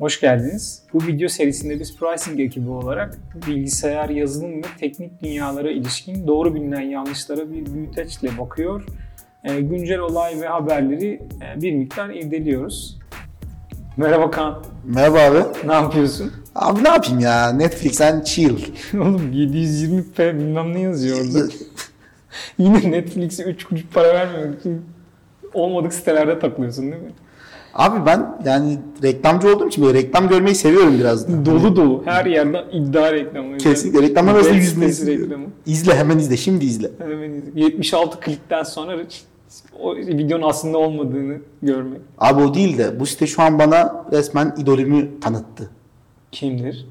[0.00, 0.82] Hoş geldiniz.
[0.92, 6.80] Bu video serisinde biz pricing ekibi olarak bilgisayar, yazılım ve teknik dünyalara ilişkin doğru bilinen
[6.80, 8.84] yanlışlara bir büyüteçle bakıyor.
[9.44, 12.98] E, güncel olay ve haberleri e, bir miktar irdeliyoruz.
[13.96, 14.64] Merhaba Kaan.
[14.84, 15.38] Merhaba abi.
[15.66, 16.32] Ne yapıyorsun?
[16.54, 17.52] Abi ne yapayım ya?
[17.52, 18.58] Netflix'ten chill.
[18.94, 21.52] Oğlum 720p bilmem ne yazıyor orada.
[22.58, 24.84] Yine Netflix'e 3 kuruş para için
[25.54, 27.12] olmadık sitelerde takılıyorsun değil mi?
[27.74, 31.46] Abi ben yani reklamcı olduğum için böyle reklam görmeyi seviyorum biraz da.
[31.46, 32.02] Dolu dolu.
[32.04, 33.58] Her yerden iddia reklamı.
[33.58, 35.24] Kesinlikle reklamlar arasında seviyorum.
[35.24, 35.46] reklamı.
[35.66, 36.36] İzle hemen izle.
[36.36, 36.90] Şimdi izle.
[36.98, 37.60] Hemen izle.
[37.60, 38.96] 76 klikten sonra
[39.80, 42.00] o videonun aslında olmadığını görmek.
[42.18, 45.70] Abi o değil de bu site şu an bana resmen idolümü tanıttı.
[46.32, 46.86] Kimdir?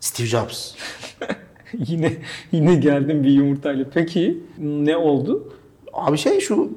[0.00, 0.74] Steve Jobs.
[1.72, 2.12] yine
[2.52, 3.84] yine geldim bir yumurtayla.
[3.94, 5.52] Peki ne oldu?
[5.96, 6.70] Abi şey şu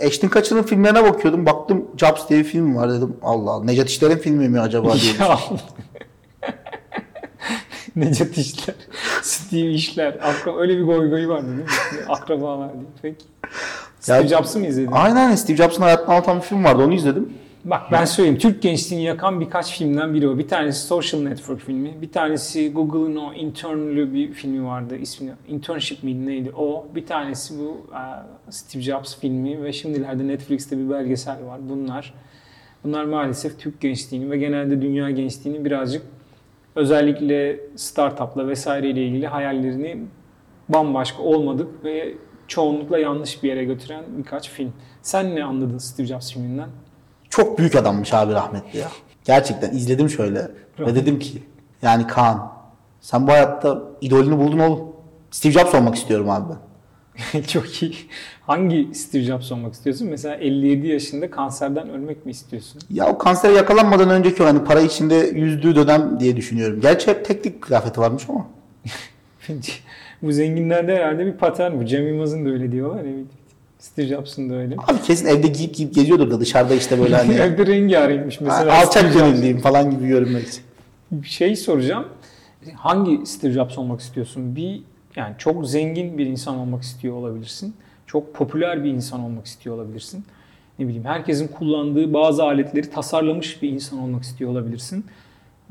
[0.00, 1.46] e, Ashton Kutcher'ın filmlerine bakıyordum.
[1.46, 3.16] Baktım Jobs diye bir film var dedim.
[3.22, 3.64] Allah Allah.
[3.64, 5.12] Necat İşler'in filmi mi acaba diye.
[7.96, 8.74] Necat İşler,
[9.22, 10.12] Steve İşler.
[10.12, 11.64] Akra- öyle bir goy goyu vardı değil mi?
[12.08, 12.82] Akrabalar diye.
[13.02, 13.24] Peki.
[14.00, 14.92] Steve Jobs'ı mı izledin?
[14.92, 16.82] Aynen Steve Jobs'ın hayatını anlatan bir film vardı.
[16.82, 17.32] Onu izledim.
[17.64, 18.38] Bak ben söyleyeyim.
[18.38, 20.38] Türk gençliğini yakan birkaç filmden biri o.
[20.38, 22.02] Bir tanesi Social Network filmi.
[22.02, 24.96] Bir tanesi Google'ın o Intern'lü bir filmi vardı.
[24.96, 26.52] İsmini Internship miydi neydi?
[26.56, 26.86] O.
[26.94, 28.02] Bir tanesi bu e,
[28.50, 31.60] Steve Jobs filmi ve şimdilerde Netflix'te bir belgesel var.
[31.68, 32.14] Bunlar
[32.84, 36.02] bunlar maalesef Türk gençliğini ve genelde dünya gençliğini birazcık
[36.74, 39.98] özellikle startupla vesaireyle ilgili hayallerini
[40.68, 42.14] bambaşka olmadık ve
[42.48, 44.72] çoğunlukla yanlış bir yere götüren birkaç film.
[45.02, 46.68] Sen ne anladın Steve Jobs filminden?
[47.36, 48.88] Çok büyük adammış abi rahmetli ya.
[49.24, 51.42] Gerçekten izledim şöyle ve dedim ki
[51.82, 52.52] yani Kaan
[53.00, 54.80] sen bu hayatta idolünü buldun oğlum.
[55.30, 57.42] Steve Jobs olmak istiyorum abi ben.
[57.42, 57.94] Çok iyi.
[58.40, 60.08] Hangi Steve Jobs olmak istiyorsun?
[60.08, 62.82] Mesela 57 yaşında kanserden ölmek mi istiyorsun?
[62.90, 66.80] Ya o kansere yakalanmadan önceki o hani para içinde yüzdüğü dönem diye düşünüyorum.
[66.80, 68.46] Gerçi hep teknik kıyafeti varmış ama.
[70.22, 71.84] bu zenginlerde herhalde bir patern bu.
[71.84, 73.14] Cem Yılmaz'ın da öyle diyorlar ya.
[73.84, 74.74] Steve Jobs'un da öyle.
[74.78, 78.72] Abi kesin evde giyip giyip geziyordur da dışarıda işte böyle hani Evde rengarenkmiş mesela.
[78.72, 80.62] alçak gönüllüyüm falan gibi görünmek için.
[81.10, 82.08] Bir şey soracağım.
[82.74, 84.56] Hangi Steve Jobs olmak istiyorsun?
[84.56, 84.82] Bir
[85.16, 87.74] yani çok zengin bir insan olmak istiyor olabilirsin.
[88.06, 90.24] Çok popüler bir insan olmak istiyor olabilirsin.
[90.78, 95.06] Ne bileyim herkesin kullandığı bazı aletleri tasarlamış bir insan olmak istiyor olabilirsin.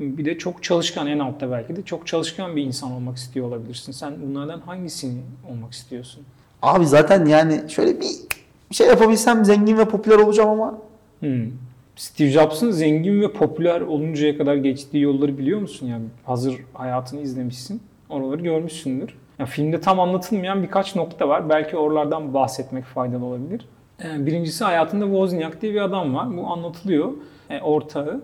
[0.00, 3.92] Bir de çok çalışkan en altta belki de çok çalışkan bir insan olmak istiyor olabilirsin.
[3.92, 5.20] Sen bunlardan hangisini
[5.50, 6.22] olmak istiyorsun?
[6.64, 8.06] Abi zaten yani şöyle bir
[8.70, 10.78] şey yapabilsem zengin ve popüler olacağım ama
[11.20, 11.46] Hmm.
[11.96, 15.86] Steve Jobs'ın zengin ve popüler oluncaya kadar geçtiği yolları biliyor musun?
[15.86, 17.82] Yani hazır hayatını izlemişsin.
[18.08, 19.14] Oraları görmüşsündür.
[19.38, 21.48] Ya filmde tam anlatılmayan birkaç nokta var.
[21.48, 23.66] Belki oralardan bahsetmek faydalı olabilir.
[24.04, 26.36] Ee, Birincisi hayatında Wozniak diye bir adam var.
[26.36, 27.12] Bu anlatılıyor.
[27.50, 28.20] E, ortağı.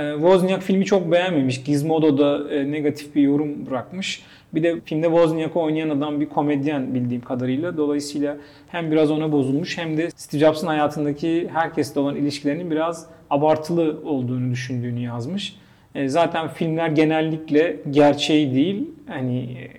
[0.00, 1.62] E, Wozniak filmi çok beğenmemiş.
[1.64, 4.22] Gizmodo'da e, negatif bir yorum bırakmış.
[4.54, 7.76] Bir de filmde Wozniak'ı oynayan adam bir komedyen bildiğim kadarıyla.
[7.76, 8.36] Dolayısıyla
[8.68, 14.50] hem biraz ona bozulmuş hem de Steve Jobs'ın hayatındaki herkesle olan ilişkilerinin biraz abartılı olduğunu
[14.50, 15.56] düşündüğünü yazmış.
[15.94, 19.70] E, zaten filmler genellikle gerçeği değil, hani e,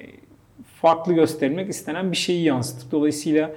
[0.82, 2.92] farklı göstermek istenen bir şeyi yansıtır.
[2.92, 3.52] Dolayısıyla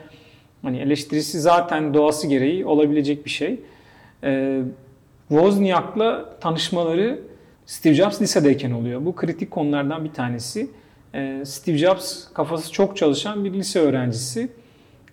[0.62, 3.60] hani eleştirisi zaten doğası gereği olabilecek bir şey.
[5.34, 7.20] Wozniak'la tanışmaları
[7.66, 9.04] Steve Jobs lisedeyken oluyor.
[9.04, 10.70] Bu kritik konulardan bir tanesi.
[11.14, 14.48] Ee, Steve Jobs kafası çok çalışan bir lise öğrencisi.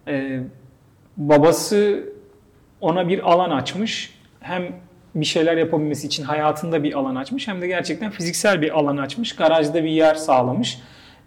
[0.08, 0.40] Ee,
[1.18, 2.04] babası
[2.82, 4.14] ona bir alan açmış.
[4.40, 4.64] Hem
[5.16, 9.36] bir şeyler yapabilmesi için hayatında bir alan açmış hem de gerçekten fiziksel bir alan açmış.
[9.36, 10.80] Garajda bir yer sağlamış.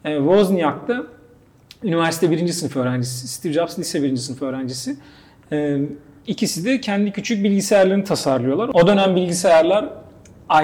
[0.05, 1.07] Ee, Wozniak da
[1.83, 3.29] üniversite birinci sınıf öğrencisi.
[3.29, 4.97] Steve Jobs lise birinci sınıf öğrencisi.
[6.27, 8.71] İkisi de kendi küçük bilgisayarlarını tasarlıyorlar.
[8.75, 9.89] O dönem bilgisayarlar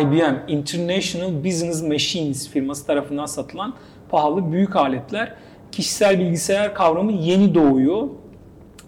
[0.01, 3.75] IBM, International Business Machines firması tarafından satılan
[4.11, 5.35] pahalı büyük aletler.
[5.73, 8.09] Kişisel bilgisayar kavramı yeni doğuyor.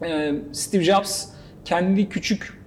[0.04, 1.24] Ee, Steve Jobs
[1.64, 2.62] kendi küçük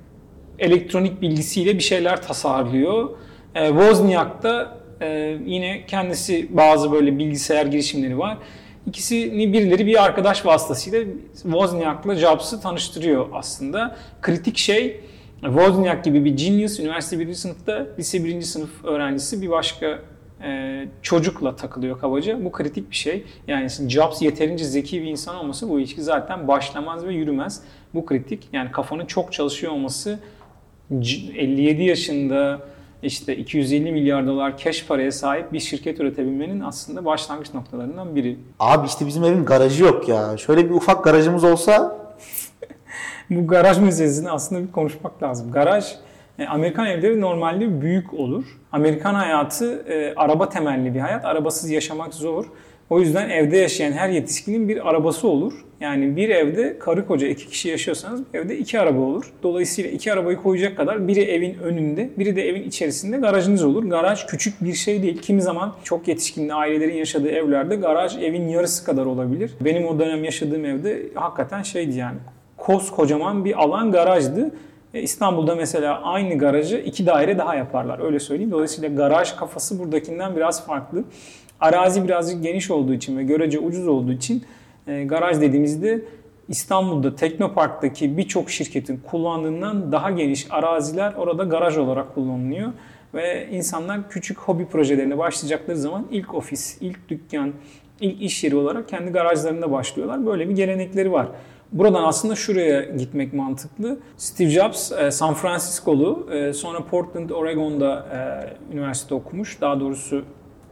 [0.59, 3.09] elektronik bilgisiyle bir şeyler tasarlıyor.
[3.55, 8.37] Ee, Wozniak da e, yine kendisi bazı böyle bilgisayar girişimleri var.
[8.87, 11.03] İkisini birileri bir arkadaş vasıtasıyla
[11.34, 13.97] Wozniak'la Jobs'ı tanıştırıyor aslında.
[14.22, 14.99] Kritik şey
[15.41, 19.99] Wozniak gibi bir genius üniversite birinci sınıfta lise birinci sınıf öğrencisi bir başka
[20.43, 22.46] e, çocukla takılıyor kabaca.
[22.46, 23.23] Bu kritik bir şey.
[23.47, 27.61] Yani Jobs yeterince zeki bir insan olması bu ilişki zaten başlamaz ve yürümez.
[27.93, 28.47] Bu kritik.
[28.53, 30.20] Yani kafanın çok çalışıyor olması
[30.91, 32.61] 57 yaşında
[33.03, 38.40] işte 250 milyar dolar cash paraya sahip bir şirket üretebilmenin aslında başlangıç noktalarından biri.
[38.59, 40.38] abi işte bizim evin garajı yok ya.
[40.38, 41.97] Şöyle bir ufak garajımız olsa
[43.30, 45.52] Bu garaj meselesini aslında bir konuşmak lazım.
[45.52, 45.86] Garaj
[46.40, 48.46] E, Amerikan evleri normalde büyük olur.
[48.72, 51.26] Amerikan hayatı e, araba temelli bir hayat.
[51.26, 52.46] Arabasız yaşamak zor.
[52.90, 55.53] O yüzden evde yaşayan her yetişkinin bir arabası olur.
[55.79, 59.32] Yani bir evde karı koca iki kişi yaşıyorsanız evde iki araba olur.
[59.43, 63.84] Dolayısıyla iki arabayı koyacak kadar biri evin önünde, biri de evin içerisinde garajınız olur.
[63.84, 65.22] Garaj küçük bir şey değil.
[65.22, 69.52] Kimi zaman çok yetişkin ailelerin yaşadığı evlerde garaj evin yarısı kadar olabilir.
[69.61, 72.17] Benim o dönem yaşadığım evde hakikaten şeydi yani
[72.58, 74.52] koskocaman bir alan garajdı.
[74.93, 78.52] E, İstanbul'da mesela aynı garajı iki daire daha yaparlar öyle söyleyeyim.
[78.52, 81.03] Dolayısıyla garaj kafası buradakinden biraz farklı.
[81.59, 84.43] Arazi birazcık geniş olduğu için ve görece ucuz olduğu için
[84.87, 86.02] e, garaj dediğimizde
[86.47, 92.72] İstanbul'da Teknopark'taki birçok şirketin kullandığından daha geniş araziler orada garaj olarak kullanılıyor.
[93.13, 97.53] Ve insanlar küçük hobi projelerine başlayacakları zaman ilk ofis, ilk dükkan,
[98.01, 100.25] ilk iş yeri olarak kendi garajlarında başlıyorlar.
[100.25, 101.28] Böyle bir gelenekleri var.
[101.72, 103.99] Buradan aslında şuraya gitmek mantıklı.
[104.17, 108.05] Steve Jobs e, San Francisco'lu, e, sonra Portland, Oregon'da
[108.72, 109.61] e, üniversite okumuş.
[109.61, 110.23] Daha doğrusu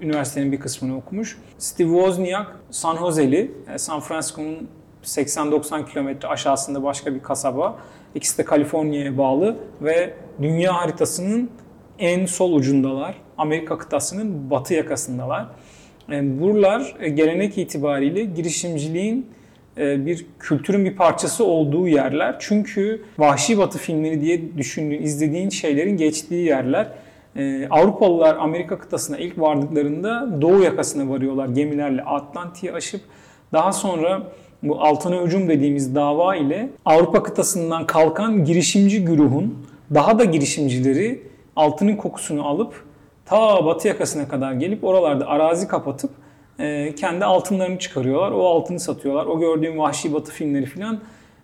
[0.03, 1.38] üniversitenin bir kısmını okumuş.
[1.57, 4.69] Steve Wozniak San Jose'li, San Francisco'nun
[5.03, 7.79] 80-90 kilometre aşağısında başka bir kasaba.
[8.15, 11.50] İkisi de Kaliforniya'ya bağlı ve dünya haritasının
[12.00, 13.15] en sol ucundalar.
[13.38, 15.47] Amerika kıtasının batı yakasındalar.
[16.09, 19.27] Buralar gelenek itibariyle girişimciliğin
[19.77, 22.35] e, bir kültürün bir parçası olduğu yerler.
[22.39, 26.88] Çünkü Vahşi Batı filmleri diye düşündüğün, izlediğin şeylerin geçtiği yerler.
[27.35, 33.01] E, Avrupalılar Amerika kıtasına ilk vardıklarında doğu yakasına varıyorlar gemilerle Atlantik'i aşıp
[33.53, 34.24] daha sonra
[34.63, 41.24] bu altına hücum dediğimiz dava ile Avrupa kıtasından kalkan girişimci güruhun daha da girişimcileri
[41.56, 42.83] altının kokusunu alıp
[43.25, 46.12] ta batı yakasına kadar gelip oralarda arazi kapatıp
[46.59, 48.31] e, kendi altınlarını çıkarıyorlar.
[48.31, 49.25] O altını satıyorlar.
[49.25, 51.00] O gördüğüm Vahşi Batı filmleri filan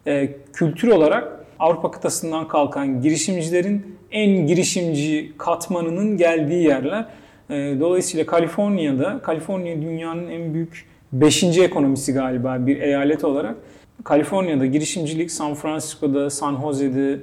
[0.08, 7.06] e, kültür olarak Avrupa kıtasından kalkan girişimcilerin en girişimci katmanının geldiği yerler.
[7.50, 11.44] E, dolayısıyla Kaliforniya'da, Kaliforniya dünyanın en büyük 5.
[11.44, 13.56] ekonomisi galiba bir eyalet olarak.
[14.04, 17.20] Kaliforniya'da girişimcilik San Francisco'da, San Jose'de,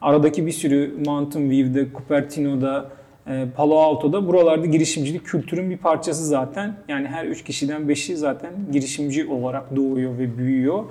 [0.00, 2.90] aradaki bir sürü Mountain View'de, Cupertino'da,
[3.26, 6.76] e, Palo Alto'da buralarda girişimcilik kültürün bir parçası zaten.
[6.88, 10.84] Yani her üç kişiden beşi zaten girişimci olarak doğuyor ve büyüyor.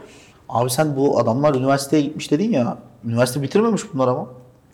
[0.50, 2.78] Abi sen bu adamlar üniversiteye gitmiş dedin ya.
[3.06, 4.28] Üniversite bitirmemiş bunlar ama.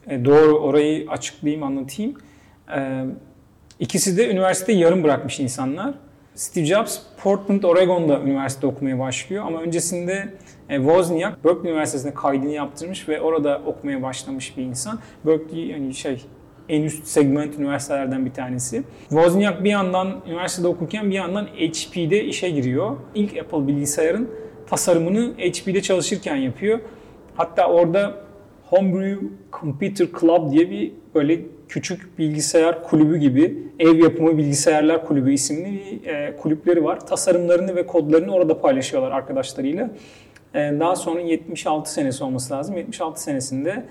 [0.08, 2.14] E, doğru orayı açıklayayım anlatayım.
[2.76, 3.06] E,
[3.80, 5.94] ikisi de üniversite yarım bırakmış insanlar.
[6.36, 10.34] Steve Jobs Portland, Oregon'da üniversite okumaya başlıyor ama öncesinde
[10.70, 15.00] e, Wozniak Berkeley Üniversitesi'nde kaydını yaptırmış ve orada okumaya başlamış bir insan.
[15.26, 16.26] Berkeley yani şey
[16.70, 18.84] en üst segment üniversitelerden bir tanesi.
[19.10, 22.98] Wozniak bir yandan üniversitede okurken bir yandan HP'de işe giriyor.
[23.16, 24.30] İlk Apple bilgisayarın
[24.68, 26.80] tasarımını HP'de çalışırken yapıyor.
[27.36, 28.14] Hatta orada
[28.70, 29.28] Homebrew
[29.62, 31.40] Computer Club diye bir böyle
[31.70, 37.08] küçük bilgisayar kulübü gibi ev yapımı bilgisayarlar kulübü isimli bir e, kulüpleri var.
[37.08, 39.90] Tasarımlarını ve kodlarını orada paylaşıyorlar arkadaşlarıyla.
[40.54, 42.78] E, daha sonra 76 senesi olması lazım.
[42.78, 43.84] 76 senesinde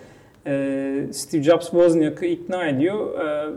[0.46, 3.20] e, Steve Jobs Wozniak'ı ikna ediyor.
[3.20, 3.50] E,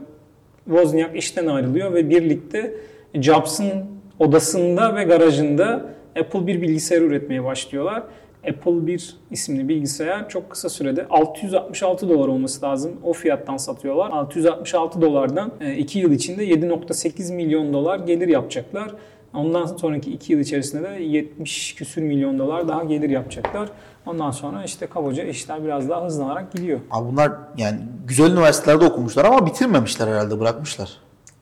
[0.65, 2.73] Wozniak işten ayrılıyor ve birlikte
[3.13, 3.85] Jobs'ın
[4.19, 5.85] odasında ve garajında
[6.19, 8.03] Apple bir bilgisayar üretmeye başlıyorlar.
[8.49, 12.91] Apple 1 isimli bilgisayar çok kısa sürede 666 dolar olması lazım.
[13.03, 14.09] O fiyattan satıyorlar.
[14.09, 18.91] 666 dolardan 2 yıl içinde 7.8 milyon dolar gelir yapacaklar.
[19.33, 23.69] Ondan sonraki 2 yıl içerisinde de 70 küsür milyon dolar daha gelir yapacaklar.
[24.05, 26.79] Ondan sonra işte kabaca işler biraz daha hızlanarak gidiyor.
[26.91, 30.89] Abi bunlar yani güzel üniversitelerde okumuşlar ama bitirmemişler herhalde bırakmışlar.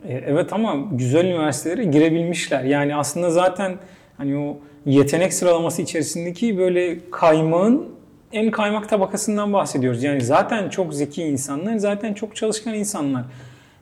[0.08, 2.64] E, evet ama güzel üniversitelere girebilmişler.
[2.64, 3.76] Yani aslında zaten
[4.18, 7.86] hani o yetenek sıralaması içerisindeki böyle kaymağın
[8.34, 10.04] en kaymak tabakasından bahsediyoruz.
[10.04, 13.24] Yani zaten çok zeki insanlar, zaten çok çalışkan insanlar.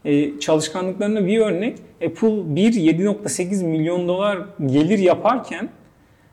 [0.05, 5.69] Ee, çalışkanlıklarına bir örnek Apple 1 7.8 milyon dolar gelir yaparken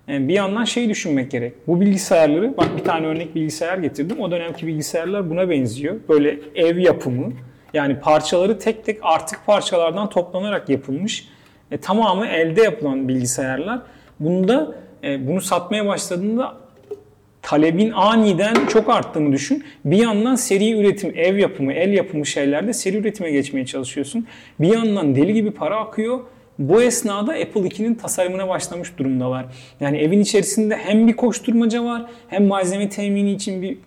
[0.09, 1.53] yani bir yandan şey düşünmek gerek.
[1.67, 4.21] Bu bilgisayarları, bak bir tane örnek bilgisayar getirdim.
[4.21, 5.97] O dönemki bilgisayarlar buna benziyor.
[6.09, 7.33] Böyle ev yapımı.
[7.75, 11.29] Yani parçaları tek tek artık parçalardan toplanarak yapılmış.
[11.71, 13.81] E, tamamı elde yapılan bilgisayarlar.
[14.21, 14.75] Bunda
[15.05, 16.57] e, bunu satmaya başladığında
[17.43, 19.65] talebin aniden çok arttığını düşün.
[19.85, 24.27] Bir yandan seri üretim, ev yapımı, el yapımı şeylerde seri üretime geçmeye çalışıyorsun.
[24.61, 26.21] Bir yandan deli gibi para akıyor.
[26.59, 29.47] Bu esnada Apple 2'nin tasarımına başlamış durumdalar.
[29.81, 33.79] Yani evin içerisinde hem bir koşturmaca var hem malzeme temini için bir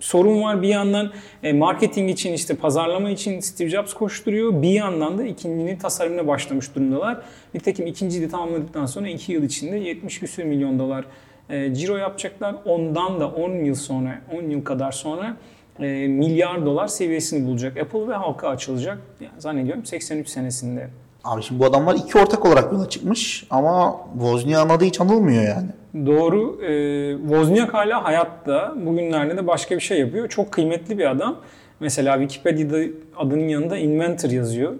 [0.00, 0.62] sorun var.
[0.62, 1.12] Bir yandan
[1.42, 4.62] e, marketing için işte pazarlama için Steve Jobs koşturuyor.
[4.62, 7.18] Bir yandan da ikincinin tasarımına başlamış durumdalar.
[7.54, 11.04] Nitekim ikinciyi de tamamladıktan sonra 2 yıl içinde 70 küsür milyon dolar
[11.50, 12.54] e, ciro yapacaklar.
[12.64, 15.36] Ondan da 10 yıl sonra, 10 yıl kadar sonra
[15.80, 18.98] e, milyar dolar seviyesini bulacak Apple ve halka açılacak.
[19.20, 20.88] Yani zannediyorum 83 senesinde.
[21.28, 25.68] Abi şimdi bu adamlar iki ortak olarak yola çıkmış ama Wozniak'ın adı hiç anılmıyor yani.
[26.06, 26.64] Doğru.
[26.64, 28.74] E, Wozniak hala hayatta.
[28.86, 30.28] Bugünlerde de başka bir şey yapıyor.
[30.28, 31.36] Çok kıymetli bir adam.
[31.80, 32.78] Mesela Wikipedia'da
[33.16, 34.74] adının yanında inventor yazıyor.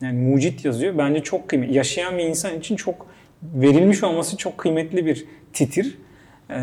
[0.00, 0.98] Yani mucit yazıyor.
[0.98, 1.74] Bence çok kıymetli.
[1.74, 3.06] Yaşayan bir insan için çok
[3.42, 5.98] verilmiş olması çok kıymetli bir titir.
[6.50, 6.54] Ee,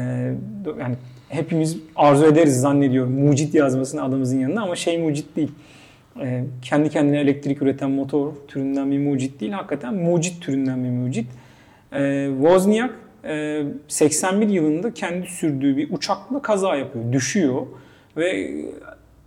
[0.79, 0.95] yani
[1.29, 5.51] hepimiz arzu ederiz zannediyorum mucit yazmasını adamımızın yanında ama şey mucit değil.
[6.21, 9.51] Ee, kendi kendine elektrik üreten motor türünden bir mucit değil.
[9.51, 11.27] Hakikaten mucit türünden bir mucit.
[11.93, 12.95] Ee, Wozniak
[13.25, 17.13] e, 81 yılında kendi sürdüğü bir uçakla kaza yapıyor.
[17.13, 17.67] Düşüyor
[18.17, 18.51] ve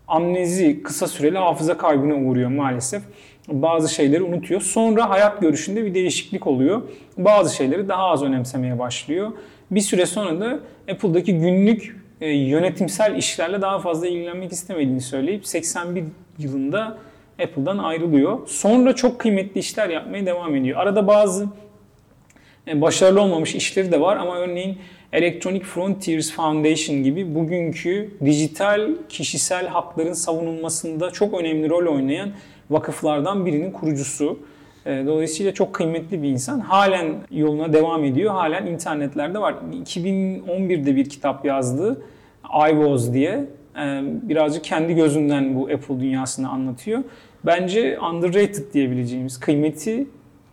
[0.09, 3.03] amnezi kısa süreli hafıza kaybına uğruyor maalesef.
[3.49, 4.61] Bazı şeyleri unutuyor.
[4.61, 6.83] Sonra hayat görüşünde bir değişiklik oluyor.
[7.19, 9.33] Bazı şeyleri daha az önemsemeye başlıyor.
[9.71, 10.61] Bir süre sonra da
[10.93, 16.05] Apple'daki günlük e, yönetimsel işlerle daha fazla ilgilenmek istemediğini söyleyip 81
[16.39, 16.99] yılında
[17.43, 18.39] Apple'dan ayrılıyor.
[18.47, 20.79] Sonra çok kıymetli işler yapmaya devam ediyor.
[20.81, 21.47] Arada bazı
[22.69, 24.79] e, başarılı olmamış işleri de var ama örneğin
[25.13, 32.31] Electronic Frontiers Foundation gibi bugünkü dijital kişisel hakların savunulmasında çok önemli rol oynayan
[32.71, 34.39] vakıflardan birinin kurucusu.
[34.87, 36.61] E, dolayısıyla çok kıymetli bir insan.
[36.61, 38.35] Halen yoluna devam ediyor.
[38.35, 39.55] Halen internetlerde var.
[39.85, 42.03] 2011'de bir kitap yazdı.
[42.69, 43.45] I Was diye.
[43.77, 47.03] E, birazcık kendi gözünden bu Apple dünyasını anlatıyor.
[47.47, 50.07] Bence underrated diyebileceğimiz kıymeti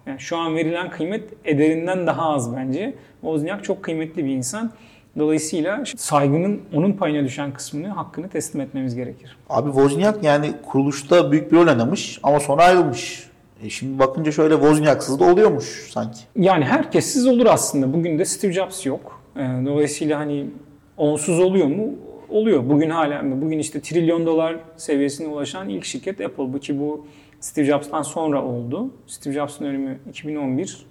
[0.07, 2.95] yani şu an verilen kıymet ederinden daha az bence.
[3.21, 4.71] Wozniak çok kıymetli bir insan.
[5.19, 9.37] Dolayısıyla saygının onun payına düşen kısmını, hakkını teslim etmemiz gerekir.
[9.49, 13.27] Abi Wozniak yani kuruluşta büyük bir rol oynamış ama sonra ayrılmış.
[13.63, 16.19] E şimdi bakınca şöyle Wozniak'sız da oluyormuş sanki.
[16.35, 17.93] Yani herkessiz olur aslında.
[17.93, 19.21] Bugün de Steve Jobs yok.
[19.35, 20.45] E, dolayısıyla hani
[20.97, 21.89] onsuz oluyor mu?
[22.29, 22.69] Oluyor.
[22.69, 26.53] Bugün hala bugün işte trilyon dolar seviyesine ulaşan ilk şirket Apple.
[26.53, 27.05] Bu ki bu
[27.39, 28.89] Steve Jobs'tan sonra oldu.
[29.07, 30.85] Steve Jobs'ın ölümü 2011.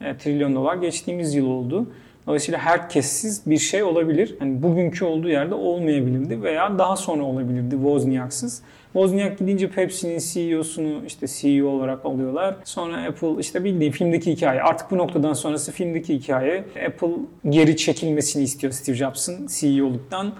[0.00, 1.86] E, trilyon dolar geçtiğimiz yıl oldu.
[2.26, 4.36] Dolayısıyla herkessiz bir şey olabilir.
[4.40, 8.62] Yani bugünkü olduğu yerde olmayabilirdi veya daha sonra olabilirdi Wozniak'sız.
[8.92, 12.54] Wozniak gidince Pepsi'nin CEO'sunu işte CEO olarak alıyorlar.
[12.64, 14.62] Sonra Apple işte bildiğin filmdeki hikaye.
[14.62, 16.64] Artık bu noktadan sonrası filmdeki hikaye.
[16.86, 17.12] Apple
[17.48, 20.32] geri çekilmesini istiyor Steve Jobs'ın CEO'luktan.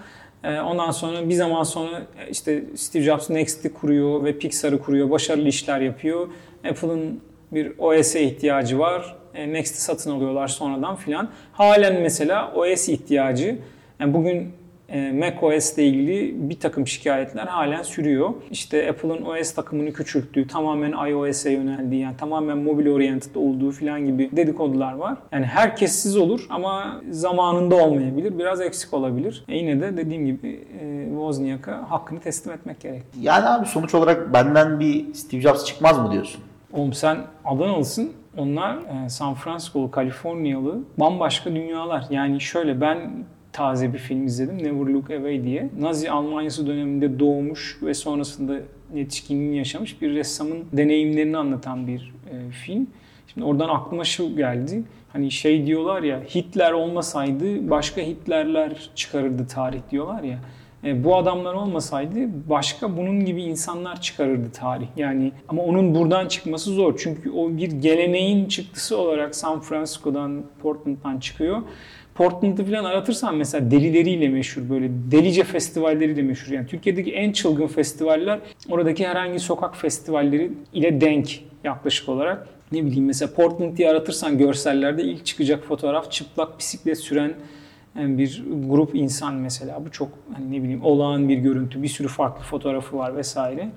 [0.43, 5.09] E, ondan sonra bir zaman sonra işte Steve Jobs Next'i kuruyor ve Pixar'ı kuruyor.
[5.09, 6.27] Başarılı işler yapıyor.
[6.69, 9.15] Apple'ın bir OS'e ihtiyacı var.
[9.33, 11.29] E, Next'i satın alıyorlar sonradan filan.
[11.51, 13.59] Halen mesela OS ihtiyacı.
[13.99, 14.53] Yani bugün
[14.91, 18.29] e, Mac OS ile ilgili bir takım şikayetler halen sürüyor.
[18.51, 24.29] İşte Apple'ın OS takımını küçülttüğü, tamamen iOS'e yöneldiği, yani tamamen mobil oriented olduğu filan gibi
[24.31, 25.17] dedikodular var.
[25.31, 29.43] Yani herkessiz olur ama zamanında olmayabilir, biraz eksik olabilir.
[29.47, 33.03] E yine de dediğim gibi e, Wozniak'a hakkını teslim etmek gerek.
[33.21, 36.41] Yani abi sonuç olarak benden bir Steve Jobs çıkmaz mı diyorsun?
[36.73, 38.11] Oğlum sen Adanalısın.
[38.37, 42.05] Onlar e, San Francisco'lu, Kaliforniyalı bambaşka dünyalar.
[42.09, 44.57] Yani şöyle ben taze bir film izledim.
[44.57, 45.69] Never Look Away diye.
[45.79, 48.57] Nazi Almanyası döneminde doğmuş ve sonrasında
[48.93, 52.87] yetişkinliğini yaşamış bir ressamın deneyimlerini anlatan bir e, film.
[53.27, 54.83] Şimdi oradan aklıma şu geldi.
[55.13, 60.39] Hani şey diyorlar ya Hitler olmasaydı başka Hitlerler çıkarırdı tarih diyorlar ya.
[60.83, 62.15] E, bu adamlar olmasaydı
[62.49, 64.87] başka bunun gibi insanlar çıkarırdı tarih.
[64.97, 66.99] Yani ama onun buradan çıkması zor.
[67.03, 71.61] Çünkü o bir geleneğin çıktısı olarak San Francisco'dan, Portland'dan çıkıyor.
[72.15, 76.51] Portland'ı falan aratırsan mesela delileriyle meşhur böyle delice festivalleriyle meşhur.
[76.51, 82.47] Yani Türkiye'deki en çılgın festivaller oradaki herhangi sokak festivalleri ile denk yaklaşık olarak.
[82.71, 87.33] Ne bileyim mesela Portland diye aratırsan görsellerde ilk çıkacak fotoğraf çıplak bisiklet süren
[87.95, 89.85] yani bir grup insan mesela.
[89.85, 91.83] Bu çok hani ne bileyim olağan bir görüntü.
[91.83, 93.69] Bir sürü farklı fotoğrafı var vesaire.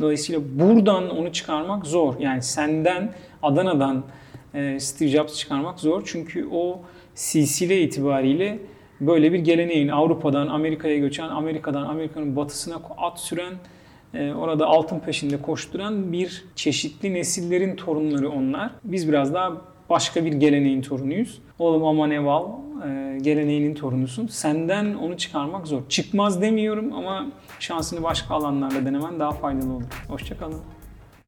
[0.00, 2.14] Dolayısıyla buradan onu çıkarmak zor.
[2.20, 4.04] Yani senden Adana'dan
[4.78, 6.02] Steve Jobs çıkarmak zor.
[6.06, 6.80] Çünkü o
[7.14, 8.58] silsile itibariyle
[9.00, 13.54] böyle bir geleneğin Avrupa'dan Amerika'ya göçen, Amerika'dan Amerika'nın batısına at süren,
[14.14, 18.70] e, orada altın peşinde koşturan bir çeşitli nesillerin torunları onlar.
[18.84, 19.52] Biz biraz daha
[19.90, 21.38] başka bir geleneğin torunuyuz.
[21.58, 22.44] Oğlum aman eval
[22.88, 24.26] e, geleneğinin torunusun.
[24.26, 25.88] Senden onu çıkarmak zor.
[25.88, 27.26] Çıkmaz demiyorum ama
[27.60, 29.84] şansını başka alanlarda denemen daha faydalı olur.
[30.08, 30.60] Hoşçakalın.